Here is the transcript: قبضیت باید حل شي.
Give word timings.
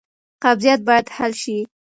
قبضیت 0.43 0.79
باید 0.87 1.07
حل 1.17 1.31
شي. 1.41 1.57